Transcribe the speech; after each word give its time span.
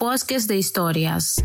Bosques 0.00 0.48
de 0.48 0.56
Historias. 0.56 1.44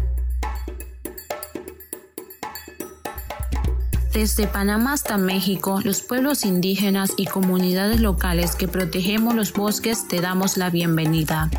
Desde 4.14 4.48
Panamá 4.48 4.94
hasta 4.94 5.18
México, 5.18 5.82
los 5.84 6.02
pueblos 6.02 6.46
indígenas 6.46 7.12
y 7.18 7.26
comunidades 7.26 8.00
locales 8.00 8.56
que 8.56 8.70
protegemos 8.70 9.36
los 9.36 9.52
bosques 9.52 10.08
te 10.08 10.22
damos 10.22 10.56
la 10.56 10.70
bienvenida. 10.70 11.50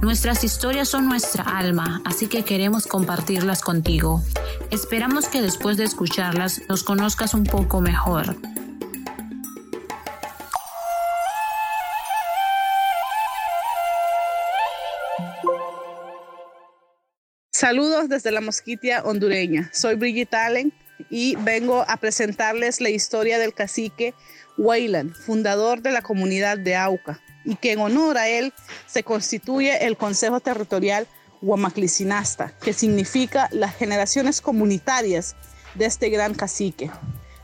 Nuestras 0.00 0.42
historias 0.42 0.88
son 0.88 1.06
nuestra 1.06 1.44
alma, 1.44 2.00
así 2.06 2.28
que 2.28 2.44
queremos 2.44 2.86
compartirlas 2.86 3.60
contigo. 3.60 4.22
Esperamos 4.70 5.28
que 5.28 5.42
después 5.42 5.76
de 5.76 5.84
escucharlas 5.84 6.62
nos 6.66 6.82
conozcas 6.82 7.34
un 7.34 7.44
poco 7.44 7.82
mejor. 7.82 8.36
Saludos 17.58 18.08
desde 18.08 18.30
la 18.30 18.40
Mosquitia 18.40 19.02
hondureña. 19.02 19.68
Soy 19.72 19.96
Brigitte 19.96 20.34
Allen 20.34 20.72
y 21.10 21.34
vengo 21.40 21.84
a 21.88 21.96
presentarles 21.96 22.80
la 22.80 22.88
historia 22.88 23.36
del 23.40 23.52
cacique 23.52 24.14
Wayland, 24.56 25.12
fundador 25.12 25.82
de 25.82 25.90
la 25.90 26.00
comunidad 26.00 26.56
de 26.56 26.76
Auca, 26.76 27.20
y 27.44 27.56
que 27.56 27.72
en 27.72 27.80
honor 27.80 28.16
a 28.16 28.28
él 28.28 28.52
se 28.86 29.02
constituye 29.02 29.84
el 29.84 29.96
Consejo 29.96 30.38
Territorial 30.38 31.08
Huamaclicinasta, 31.42 32.56
que 32.60 32.72
significa 32.72 33.48
las 33.50 33.74
generaciones 33.74 34.40
comunitarias 34.40 35.34
de 35.74 35.86
este 35.86 36.10
gran 36.10 36.34
cacique, 36.34 36.92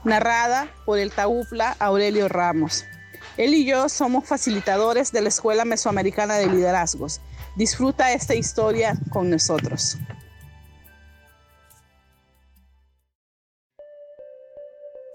narrada 0.04 0.72
por 0.86 1.00
el 1.00 1.10
taupla 1.10 1.74
Aurelio 1.80 2.28
Ramos. 2.28 2.84
Él 3.36 3.52
y 3.52 3.64
yo 3.64 3.88
somos 3.88 4.24
facilitadores 4.28 5.10
de 5.10 5.22
la 5.22 5.28
Escuela 5.28 5.64
Mesoamericana 5.64 6.36
de 6.36 6.46
Liderazgos. 6.46 7.20
Disfruta 7.56 8.12
esta 8.12 8.34
historia 8.34 8.98
con 9.10 9.30
nosotros. 9.30 9.96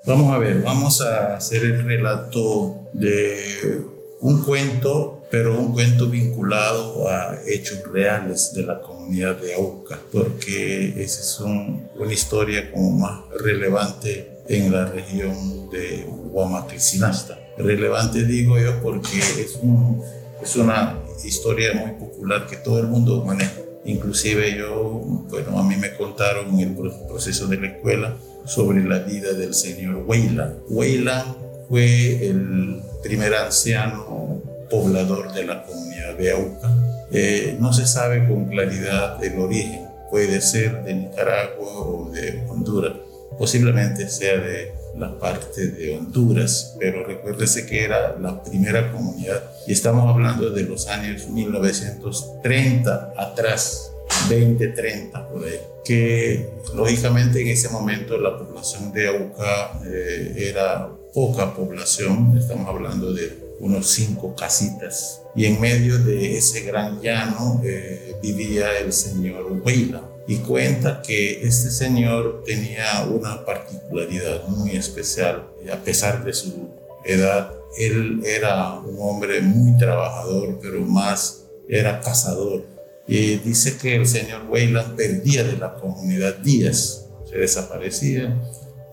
Vamos 0.06 0.34
a 0.34 0.38
ver, 0.38 0.62
vamos 0.62 1.02
a 1.02 1.36
hacer 1.36 1.64
el 1.66 1.84
relato 1.84 2.88
de 2.94 3.82
un 4.22 4.42
cuento, 4.44 5.24
pero 5.30 5.60
un 5.60 5.74
cuento 5.74 6.08
vinculado 6.08 7.10
a 7.10 7.38
hechos 7.46 7.84
reales 7.92 8.54
de 8.54 8.64
la 8.64 8.80
comunidad 8.82 9.36
de 9.36 9.56
Auca, 9.56 10.00
porque 10.12 10.94
esa 11.04 11.22
es 11.22 11.40
una 11.42 12.14
historia 12.14 12.72
como 12.72 12.92
más 12.92 13.20
relevante 13.42 14.40
en 14.48 14.72
la 14.72 14.86
región 14.86 15.70
de 15.70 16.06
Huamacrisinasta. 16.08 17.38
Relevante 17.58 18.24
digo 18.24 18.58
yo 18.58 18.82
porque 18.82 19.20
es, 19.20 19.60
un, 19.62 20.02
es 20.42 20.56
una 20.56 20.96
historia 21.28 21.74
muy 21.74 21.92
popular 21.92 22.48
que 22.48 22.58
todo 22.58 22.80
el 22.80 22.88
mundo 22.88 23.24
maneja. 23.26 23.62
Inclusive 23.86 24.56
yo, 24.58 25.02
bueno, 25.30 25.58
a 25.58 25.64
mí 25.64 25.76
me 25.78 25.96
contaron 25.96 26.60
en 26.60 26.60
el 26.60 26.92
proceso 27.08 27.48
de 27.48 27.58
la 27.58 27.68
escuela 27.68 28.18
sobre 28.46 28.84
la 28.84 29.00
vida 29.00 29.34
del 29.34 29.54
señor 29.54 30.04
Weyland. 30.06 30.60
Weyland 30.70 31.36
fue 31.70 32.28
el 32.28 32.82
primer 33.02 33.34
anciano 33.36 34.42
poblador 34.70 35.34
de 35.34 35.46
la 35.46 35.64
comunidad 35.64 36.16
de 36.16 36.32
Auca. 36.32 36.76
Eh, 37.12 37.58
no 37.60 37.74
se 37.74 37.88
sabe 37.88 38.28
con 38.28 38.46
claridad 38.46 39.24
el 39.24 39.40
origen, 39.40 39.88
puede 40.12 40.42
ser 40.42 40.84
de 40.84 40.94
Nicaragua 40.94 41.68
o 41.68 42.12
de 42.12 42.44
Honduras, 42.48 42.94
posiblemente 43.38 44.10
sea 44.10 44.38
de 44.38 44.74
la 44.98 45.18
parte 45.18 45.68
de 45.68 45.98
Honduras, 45.98 46.76
pero 46.80 47.06
recuérdese 47.06 47.66
que 47.66 47.84
era 47.84 48.18
la 48.20 48.44
primera 48.44 48.92
comunidad 48.92 49.44
y 49.68 49.72
estamos 49.72 50.08
hablando 50.08 50.50
de 50.50 50.64
los 50.64 50.88
años 50.88 51.28
1930 51.28 53.14
atrás, 53.18 53.92
2030 54.30 55.30
por 55.30 55.46
ahí 55.46 55.60
que 55.90 56.48
lógicamente 56.76 57.42
en 57.42 57.48
ese 57.48 57.68
momento 57.70 58.16
la 58.20 58.38
población 58.38 58.92
de 58.92 59.08
Auca 59.08 59.82
eh, 59.88 60.50
era 60.52 60.88
poca 61.12 61.56
población, 61.56 62.38
estamos 62.38 62.68
hablando 62.68 63.12
de 63.12 63.49
unos 63.60 63.88
cinco 63.92 64.36
casitas, 64.36 65.22
y 65.36 65.46
en 65.46 65.60
medio 65.60 65.98
de 66.00 66.38
ese 66.38 66.62
gran 66.62 67.02
llano 67.02 67.62
eh, 67.64 68.16
vivía 68.22 68.78
el 68.80 68.94
señor 68.94 69.62
Huila. 69.64 70.02
Y 70.28 70.38
cuenta 70.38 71.02
que 71.02 71.42
este 71.42 71.72
señor 71.72 72.44
tenía 72.46 73.04
una 73.10 73.44
particularidad 73.46 74.48
muy 74.48 74.76
especial, 74.76 75.48
a 75.72 75.78
pesar 75.78 76.24
de 76.24 76.34
su 76.34 76.70
edad, 77.04 77.52
él 77.78 78.22
era 78.24 78.80
un 78.80 78.96
hombre 79.00 79.42
muy 79.42 79.78
trabajador, 79.78 80.60
pero 80.62 80.82
más 80.82 81.46
era 81.68 82.00
cazador. 82.00 82.64
Y 83.08 83.38
dice 83.38 83.78
que 83.78 83.96
el 83.96 84.06
señor 84.06 84.44
Weyland 84.50 84.96
perdía 84.96 85.44
de 85.44 85.58
la 85.58 85.74
comunidad 85.74 86.38
días, 86.38 87.08
se 87.28 87.38
desaparecía 87.38 88.40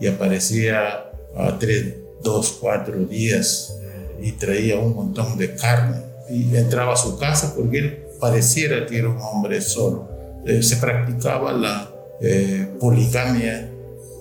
y 0.01 0.07
aparecía 0.07 1.11
a 1.37 1.59
tres, 1.59 1.97
dos, 2.23 2.57
cuatro 2.61 3.05
días 3.05 3.76
y 4.21 4.33
traía 4.33 4.79
un 4.79 4.95
montón 4.95 5.37
de 5.37 5.55
carne 5.55 6.03
y 6.29 6.57
entraba 6.57 6.95
a 6.95 6.97
su 6.97 7.19
casa 7.19 7.55
porque 7.55 7.79
él 7.79 8.07
pareciera 8.21 8.87
que 8.87 8.99
era 8.99 9.09
un 9.09 9.19
hombre 9.21 9.61
solo. 9.61 10.09
Eh, 10.45 10.63
se 10.63 10.77
practicaba 10.77 11.53
la 11.53 11.91
eh, 12.21 12.69
poligamia 12.81 13.71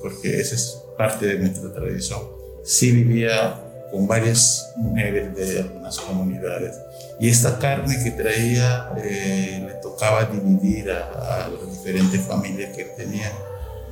porque 0.02 0.40
esa 0.40 0.56
es 0.56 0.82
parte 0.98 1.26
de 1.26 1.40
nuestra 1.40 1.74
tradición. 1.74 2.22
Sí 2.64 2.92
vivía 2.92 3.62
con 3.92 4.08
varias 4.08 4.74
mujeres 4.78 5.36
de 5.36 5.60
algunas 5.60 6.00
comunidades 6.00 6.76
y 7.20 7.30
esta 7.30 7.58
carne 7.58 7.96
que 8.04 8.12
traía 8.12 8.92
eh, 8.98 9.64
le 9.66 9.74
tocaba 9.76 10.26
dividir 10.26 10.92
a, 10.92 11.50
las 11.50 11.78
diferentes 11.78 12.22
familias 12.22 12.76
que 12.76 12.86
tenía. 12.86 13.32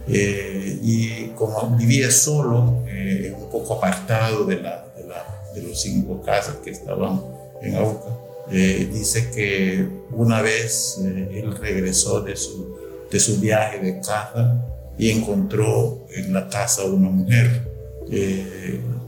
Eh, 0.05 0.79
y 0.81 1.27
como 1.29 1.77
vivía 1.77 2.11
solo, 2.11 2.83
eh, 2.87 3.33
un 3.37 3.49
poco 3.49 3.75
apartado 3.75 4.43
de, 4.43 4.57
la, 4.57 4.85
de, 4.97 5.05
la, 5.05 5.42
de, 5.53 5.61
los 5.61 5.81
cinco 5.81 6.21
casas 6.21 6.57
que 6.63 6.71
estaban 6.71 7.21
en 7.61 7.75
Auca, 7.75 8.09
dice 8.49 9.31
que 9.31 9.87
una 10.11 10.41
vez 10.41 10.99
él 11.01 11.55
regresó 11.55 12.21
de 12.21 12.35
su, 12.35 12.77
de 13.09 13.19
su 13.19 13.39
viaje 13.39 13.79
de 13.79 13.99
caza 14.01 14.63
y 14.97 15.09
encontró 15.09 16.05
en 16.09 16.33
la 16.33 16.47
casa 16.49 16.83
una 16.83 17.09
mujer. 17.09 17.67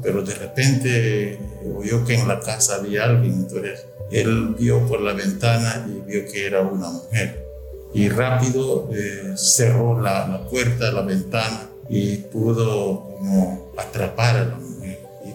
pero 0.02 0.22
de 0.22 0.36
repente 0.36 1.40
oyó 1.76 2.06
que 2.06 2.16
en 2.16 2.28
la 2.28 2.40
casa 2.40 2.76
había 2.76 3.06
alguien, 3.06 3.34
entonces 3.34 3.86
él 4.12 4.56
vio 4.58 4.86
por 4.88 5.02
la 5.02 5.14
ventana 5.14 5.88
y 5.88 6.10
vio 6.10 6.26
que 6.32 6.46
era 6.46 6.62
una 6.62 6.90
mujer. 6.90 7.46
Y 7.94 8.10
rápido 8.10 8.90
eh, 8.94 9.34
cerró 9.36 10.02
la, 10.02 10.46
puerta, 10.50 10.92
la 10.92 11.02
ventana 11.02 11.70
y 11.90 12.18
pudo 12.18 13.04
como 13.18 13.72
atrapar 13.78 14.36
a 14.36 14.46
la 14.46 14.56
mujer. 14.56 14.75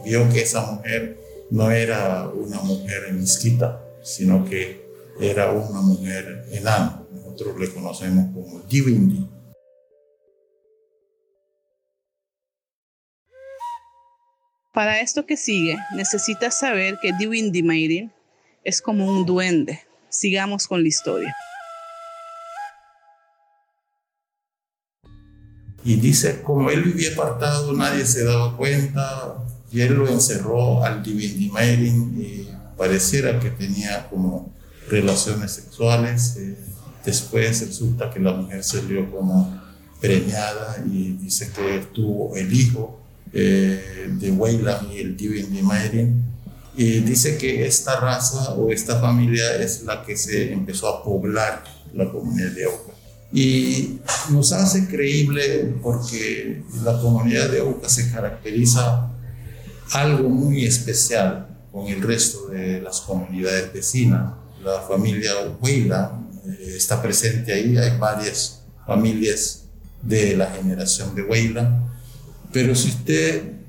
Vio 0.05 0.29
que 0.31 0.43
esa 0.43 0.73
mujer 0.73 1.19
no 1.51 1.71
era 1.71 2.29
una 2.29 2.61
mujer 2.61 3.13
misquita, 3.13 3.83
sino 4.03 4.45
que 4.45 4.89
era 5.21 5.53
una 5.53 5.81
mujer 5.81 6.47
enana. 6.53 7.03
Nosotros 7.13 7.59
le 7.59 7.73
conocemos 7.73 8.33
como 8.35 8.61
Divindi. 8.61 9.29
Para 14.73 15.01
esto 15.01 15.27
que 15.27 15.37
sigue, 15.37 15.77
necesitas 15.95 16.59
saber 16.59 16.99
que 17.03 17.13
Divindi 17.19 17.63
Mayrin 17.63 18.13
es 18.65 18.81
como 18.81 19.07
un 19.07 19.27
duende. 19.27 19.81
Sigamos 20.09 20.67
con 20.67 20.83
la 20.83 20.89
historia. 20.89 21.35
Y 25.83 25.97
dice, 25.97 26.43
como 26.43 26.71
él 26.71 26.83
vivía 26.83 27.13
apartado, 27.13 27.73
nadie 27.73 28.05
se 28.05 28.23
daba 28.25 28.57
cuenta, 28.57 29.45
y 29.73 29.81
él 29.81 29.95
lo 29.95 30.09
encerró 30.09 30.85
al 30.85 31.03
Divindimairin 31.03 32.21
y 32.21 32.49
pareciera 32.77 33.39
que 33.39 33.51
tenía 33.51 34.09
como 34.09 34.53
relaciones 34.89 35.53
sexuales. 35.53 36.37
Eh, 36.39 36.57
después 37.05 37.61
resulta 37.67 38.11
que 38.11 38.21
la 38.21 38.33
mujer 38.33 38.65
salió 38.65 39.11
como 39.11 39.61
premiada 40.01 40.83
y 40.91 41.13
dice 41.13 41.51
que 41.55 41.87
tuvo 41.93 42.35
el 42.37 42.53
hijo 42.53 42.99
eh, 43.33 44.09
de 44.19 44.31
Weyland 44.33 44.93
y 44.93 44.99
el 44.99 45.17
Divindimairin 45.17 46.31
y 46.77 47.01
dice 47.01 47.37
que 47.37 47.67
esta 47.67 48.01
raza 48.01 48.55
o 48.55 48.71
esta 48.71 49.01
familia 49.01 49.57
es 49.57 49.83
la 49.83 50.05
que 50.05 50.17
se 50.17 50.53
empezó 50.53 50.89
a 50.89 51.05
poblar 51.05 51.63
la 51.95 52.11
comunidad 52.11 52.53
de 52.53 52.65
Auca. 52.65 52.93
Y 53.33 53.99
nos 54.31 54.53
hace 54.53 54.89
creíble 54.89 55.75
porque 55.83 56.63
la 56.83 57.01
comunidad 57.01 57.51
de 57.51 57.61
Auca 57.61 57.89
se 57.89 58.11
caracteriza 58.11 59.11
algo 59.93 60.29
muy 60.29 60.65
especial 60.65 61.49
con 61.73 61.87
el 61.87 62.03
resto 62.03 62.49
de 62.49 62.81
las 62.81 63.01
comunidades 63.01 63.73
vecinas. 63.73 64.33
La 64.63 64.81
familia 64.81 65.33
Huila 65.61 66.21
eh, 66.47 66.75
está 66.77 67.01
presente 67.01 67.53
ahí, 67.53 67.77
hay 67.77 67.97
varias 67.99 68.63
familias 68.87 69.65
de 70.03 70.37
la 70.37 70.51
generación 70.51 71.15
de 71.15 71.23
Huila. 71.23 71.87
Pero 72.53 72.75
si 72.75 72.89
usted 72.89 73.61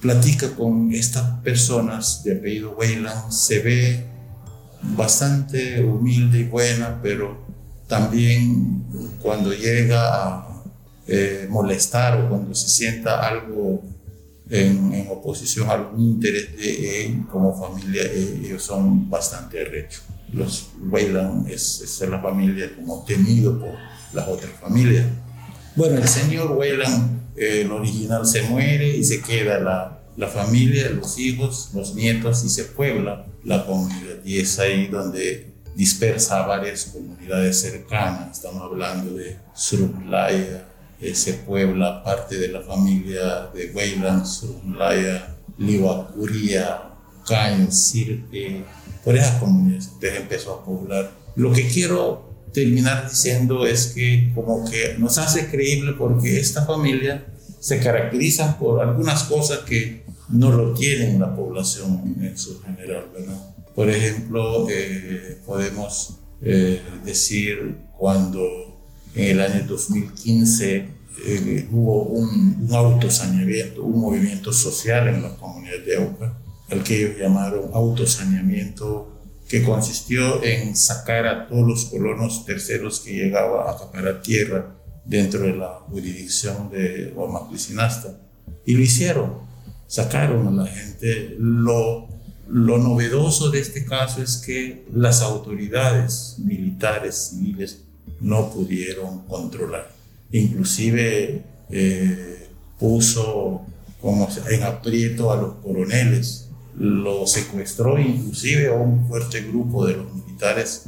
platica 0.00 0.54
con 0.56 0.92
estas 0.92 1.40
personas 1.42 2.24
de 2.24 2.36
apellido 2.36 2.72
Weyland, 2.72 3.30
se 3.30 3.60
ve 3.60 4.04
bastante 4.82 5.82
humilde 5.84 6.40
y 6.40 6.44
buena, 6.44 7.00
pero 7.02 7.46
también 7.86 8.84
cuando 9.22 9.52
llega 9.52 10.00
a 10.26 10.62
eh, 11.06 11.46
molestar 11.48 12.20
o 12.20 12.28
cuando 12.28 12.54
se 12.54 12.68
sienta 12.68 13.26
algo 13.26 13.82
en, 14.52 15.06
oposición 15.10 15.68
a 15.68 15.72
algún 15.72 16.00
interés 16.00 16.56
de 16.56 17.06
él 17.06 17.22
como 17.30 17.58
familia, 17.58 18.02
eh, 18.04 18.40
ellos 18.44 18.62
son 18.62 19.08
bastante 19.08 19.62
arrechos. 19.62 20.02
Los 20.32 20.70
Weyland 20.90 21.48
es, 21.50 21.80
es 21.80 22.08
la 22.08 22.20
familia 22.20 22.74
como 22.76 23.04
temido 23.04 23.58
por 23.58 23.74
las 24.12 24.28
otras 24.28 24.52
familias. 24.60 25.06
Bueno, 25.74 25.98
el 25.98 26.08
señor 26.08 26.52
Weyland, 26.52 27.36
el 27.36 27.70
original, 27.70 28.26
se 28.26 28.42
muere 28.42 28.94
y 28.96 29.04
se 29.04 29.22
queda 29.22 29.58
la, 29.58 30.02
la 30.16 30.28
familia, 30.28 30.90
los 30.90 31.18
hijos, 31.18 31.70
los 31.74 31.94
nietos 31.94 32.44
y 32.44 32.50
se 32.50 32.64
puebla 32.64 33.26
la 33.44 33.64
comunidad. 33.64 34.22
Y 34.24 34.38
es 34.38 34.58
ahí 34.58 34.88
donde 34.88 35.52
dispersa 35.74 36.44
a 36.44 36.46
varias 36.46 36.86
comunidades 36.86 37.60
cercanas. 37.60 38.36
Estamos 38.36 38.62
hablando 38.62 39.14
de 39.14 39.38
Surumlaya, 39.54 40.66
se 41.14 41.34
puebla 41.34 42.02
parte 42.04 42.38
de 42.38 42.48
la 42.48 42.60
familia 42.60 43.48
de 43.54 43.72
Weyland, 43.74 44.24
Surumlaya, 44.24 45.36
Liwacuría, 45.58 46.82
Caño, 47.26 47.70
Sirpe, 47.70 48.64
por 49.04 49.16
esas 49.16 49.38
comunidades. 49.40 49.90
Empezó 50.00 50.54
a 50.54 50.64
poblar. 50.64 51.10
Lo 51.34 51.52
que 51.52 51.68
quiero 51.68 52.32
terminar 52.52 53.08
diciendo 53.08 53.66
es 53.66 53.88
que 53.88 54.30
como 54.34 54.68
que 54.70 54.96
nos 54.98 55.18
hace 55.18 55.48
creíble 55.48 55.92
porque 55.92 56.38
esta 56.38 56.64
familia 56.66 57.26
se 57.58 57.80
caracteriza 57.80 58.58
por 58.58 58.80
algunas 58.80 59.24
cosas 59.24 59.60
que 59.60 60.04
no 60.28 60.50
lo 60.50 60.74
tienen 60.74 61.20
la 61.20 61.34
población 61.34 62.16
en 62.20 62.36
su 62.36 62.60
general, 62.60 63.10
¿verdad? 63.12 63.54
Por 63.74 63.88
ejemplo, 63.88 64.66
eh, 64.68 65.38
podemos 65.46 66.18
eh, 66.42 66.82
decir 67.04 67.76
cuando 67.96 68.71
en 69.14 69.30
el 69.30 69.40
año 69.40 69.64
2015 69.66 70.88
eh, 71.24 71.68
hubo 71.70 72.04
un, 72.04 72.66
un 72.68 72.74
autosaneamiento, 72.74 73.84
un 73.84 74.00
movimiento 74.00 74.52
social 74.52 75.08
en 75.08 75.22
la 75.22 75.36
comunidad 75.36 75.80
de 75.84 75.96
Auca, 75.96 76.38
al 76.70 76.82
que 76.82 76.98
ellos 76.98 77.18
llamaron 77.18 77.70
autosaneamiento 77.72 79.12
que 79.48 79.62
consistió 79.62 80.42
en 80.42 80.74
sacar 80.74 81.26
a 81.26 81.46
todos 81.46 81.66
los 81.66 81.84
colonos 81.86 82.46
terceros 82.46 83.00
que 83.00 83.12
llegaban 83.12 83.68
a 83.68 83.72
acaparar 83.72 84.22
tierra 84.22 84.74
dentro 85.04 85.40
de 85.40 85.54
la 85.54 85.80
jurisdicción 85.88 86.70
de 86.70 87.12
Huamacuicinasta. 87.14 88.18
Y 88.64 88.74
lo 88.74 88.80
hicieron, 88.80 89.40
sacaron 89.86 90.48
a 90.48 90.62
la 90.62 90.66
gente. 90.66 91.36
Lo, 91.38 92.08
lo 92.48 92.78
novedoso 92.78 93.50
de 93.50 93.60
este 93.60 93.84
caso 93.84 94.22
es 94.22 94.38
que 94.38 94.86
las 94.94 95.20
autoridades 95.20 96.36
militares, 96.38 97.30
civiles, 97.30 97.84
no 98.20 98.50
pudieron 98.50 99.26
controlar. 99.26 99.90
Inclusive 100.30 101.42
eh, 101.70 102.48
puso 102.78 103.62
como 104.00 104.28
en 104.50 104.62
aprieto 104.62 105.32
a 105.32 105.36
los 105.36 105.54
coroneles 105.56 106.48
lo 106.78 107.26
secuestró 107.26 107.98
inclusive 107.98 108.68
a 108.68 108.72
un 108.72 109.06
fuerte 109.08 109.42
grupo 109.42 109.86
de 109.86 109.96
los 109.96 110.14
militares. 110.14 110.84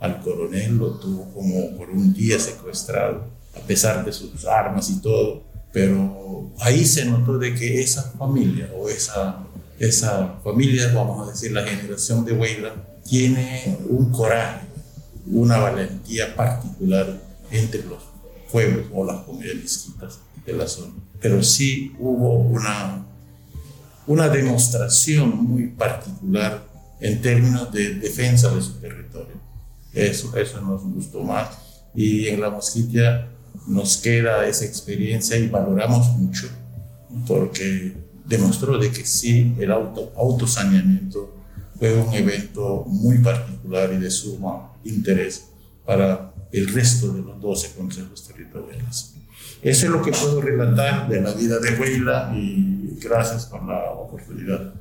Al 0.00 0.20
coronel 0.20 0.76
lo 0.76 0.90
tuvo 0.98 1.32
como 1.32 1.76
por 1.76 1.90
un 1.90 2.12
día 2.12 2.38
secuestrado, 2.38 3.24
a 3.56 3.60
pesar 3.60 4.04
de 4.04 4.12
sus 4.12 4.44
armas 4.44 4.90
y 4.90 5.00
todo. 5.00 5.42
Pero 5.72 6.50
ahí 6.60 6.84
se 6.84 7.04
notó 7.04 7.38
de 7.38 7.54
que 7.54 7.80
esa 7.80 8.02
familia 8.12 8.70
o 8.76 8.88
esa, 8.88 9.44
esa 9.78 10.38
familia, 10.42 10.92
vamos 10.94 11.26
a 11.26 11.30
decir 11.30 11.52
la 11.52 11.66
generación 11.66 12.24
de 12.24 12.32
Weila, 12.32 12.74
tiene 13.04 13.76
un 13.88 14.10
coraje, 14.10 14.66
una 15.30 15.58
valentía 15.58 16.34
particular 16.34 17.20
entre 17.50 17.84
los 17.84 18.02
pueblos 18.50 18.86
o 18.92 19.04
las 19.04 19.22
comunidades 19.22 19.88
de 20.44 20.52
la 20.52 20.66
zona. 20.66 20.94
Pero 21.20 21.42
sí 21.42 21.92
hubo 21.98 22.34
una 22.34 23.04
una 24.08 24.28
demostración 24.30 25.44
muy 25.44 25.66
particular 25.66 26.64
en 26.98 27.20
términos 27.20 27.70
de 27.70 27.94
defensa 27.94 28.52
de 28.54 28.62
su 28.62 28.72
territorio. 28.80 29.36
Eso, 29.92 30.34
eso 30.36 30.60
nos 30.62 30.82
gustó 30.82 31.22
más. 31.22 31.58
Y 31.94 32.26
en 32.28 32.40
la 32.40 32.48
mosquitia 32.48 33.28
nos 33.66 33.98
queda 33.98 34.46
esa 34.46 34.64
experiencia 34.64 35.36
y 35.36 35.48
valoramos 35.48 36.08
mucho 36.16 36.48
porque 37.26 37.96
demostró 38.24 38.78
de 38.78 38.90
que 38.90 39.04
sí, 39.04 39.54
el 39.58 39.70
auto, 39.70 40.12
autosaneamiento 40.16 41.34
fue 41.78 41.94
un 41.94 42.12
evento 42.14 42.84
muy 42.86 43.18
particular 43.18 43.92
y 43.92 43.98
de 43.98 44.10
suma 44.10 44.67
interés 44.84 45.50
para 45.84 46.34
el 46.52 46.68
resto 46.68 47.12
de 47.12 47.22
los 47.22 47.40
12 47.40 47.74
consejos 47.76 48.26
territoriales. 48.26 49.14
Eso 49.62 49.86
es 49.86 49.92
lo 49.92 50.02
que 50.02 50.12
puedo 50.12 50.40
relatar 50.40 51.08
de 51.08 51.20
la 51.20 51.32
vida 51.32 51.58
de 51.58 51.78
Huila 51.78 52.32
y 52.34 52.96
gracias 53.00 53.46
por 53.46 53.64
la 53.66 53.90
oportunidad. 53.90 54.74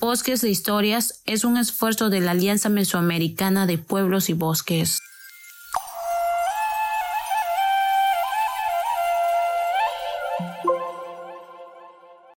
Bosques 0.00 0.40
de 0.40 0.48
Historias 0.48 1.22
es 1.26 1.44
un 1.44 1.58
esfuerzo 1.58 2.08
de 2.08 2.20
la 2.20 2.30
Alianza 2.30 2.70
Mesoamericana 2.70 3.66
de 3.66 3.76
Pueblos 3.76 4.30
y 4.30 4.32
Bosques. 4.32 4.98